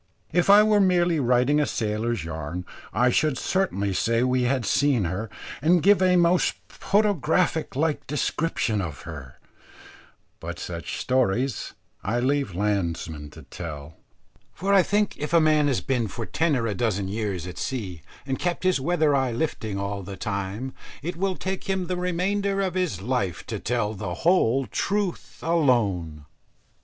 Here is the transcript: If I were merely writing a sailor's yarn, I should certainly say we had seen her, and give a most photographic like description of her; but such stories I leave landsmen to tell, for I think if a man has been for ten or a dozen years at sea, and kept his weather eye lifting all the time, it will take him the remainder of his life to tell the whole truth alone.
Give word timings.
If 0.31 0.49
I 0.49 0.63
were 0.63 0.79
merely 0.81 1.19
writing 1.19 1.59
a 1.59 1.67
sailor's 1.67 2.23
yarn, 2.23 2.65
I 2.91 3.11
should 3.11 3.37
certainly 3.37 3.93
say 3.93 4.23
we 4.23 4.45
had 4.45 4.65
seen 4.65 5.03
her, 5.03 5.29
and 5.61 5.83
give 5.83 6.01
a 6.01 6.15
most 6.15 6.55
photographic 6.69 7.75
like 7.75 8.07
description 8.07 8.81
of 8.81 9.01
her; 9.03 9.37
but 10.39 10.57
such 10.57 10.97
stories 10.97 11.73
I 12.03 12.19
leave 12.19 12.55
landsmen 12.55 13.29
to 13.29 13.43
tell, 13.43 13.97
for 14.55 14.73
I 14.73 14.81
think 14.81 15.19
if 15.19 15.33
a 15.33 15.39
man 15.39 15.67
has 15.67 15.81
been 15.81 16.07
for 16.07 16.25
ten 16.25 16.55
or 16.55 16.65
a 16.65 16.73
dozen 16.73 17.07
years 17.07 17.45
at 17.45 17.59
sea, 17.59 18.01
and 18.25 18.39
kept 18.39 18.63
his 18.63 18.81
weather 18.81 19.13
eye 19.15 19.31
lifting 19.31 19.77
all 19.79 20.01
the 20.01 20.17
time, 20.17 20.73
it 21.03 21.15
will 21.15 21.35
take 21.35 21.65
him 21.65 21.85
the 21.85 21.95
remainder 21.95 22.59
of 22.59 22.73
his 22.73 23.01
life 23.03 23.45
to 23.45 23.59
tell 23.59 23.93
the 23.93 24.15
whole 24.15 24.65
truth 24.65 25.37
alone. 25.43 26.25